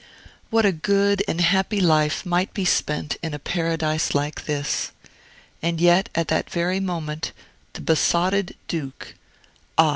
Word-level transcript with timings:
What 0.49 0.65
a 0.65 0.71
good 0.71 1.23
and 1.27 1.39
happy 1.39 1.79
life 1.79 2.25
might 2.25 2.55
be 2.55 2.65
spent 2.65 3.17
in 3.21 3.35
a 3.35 3.37
paradise 3.37 4.15
like 4.15 4.45
this! 4.45 4.89
And 5.61 5.79
yet, 5.79 6.09
at 6.15 6.27
that 6.29 6.49
very 6.49 6.79
moment, 6.79 7.33
the 7.73 7.81
besotted 7.81 8.55
Duke 8.67 9.13
(ah! 9.77 9.89